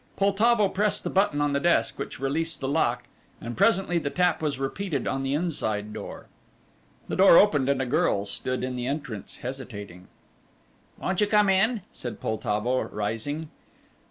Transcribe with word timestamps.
Poltavo 0.17 0.67
pressed 0.67 1.03
the 1.03 1.11
button 1.11 1.41
on 1.41 1.53
the 1.53 1.59
desk, 1.59 1.99
which 1.99 2.19
released 2.19 2.59
the 2.59 2.67
lock, 2.67 3.03
and 3.39 3.55
presently 3.55 3.99
the 3.99 4.09
tap 4.09 4.41
was 4.41 4.57
repeated 4.59 5.05
on 5.07 5.21
the 5.21 5.35
inside 5.35 5.93
door. 5.93 6.25
The 7.07 7.15
door 7.15 7.37
opened 7.37 7.69
and 7.69 7.79
a 7.79 7.85
girl 7.85 8.25
stood 8.25 8.63
in 8.63 8.75
the 8.75 8.87
entrance 8.87 9.37
hesitating. 9.45 10.07
"Won't 10.97 11.21
you 11.21 11.27
come 11.27 11.49
in?" 11.49 11.83
said 11.91 12.19
Poltavo, 12.19 12.81
rising. 12.91 13.49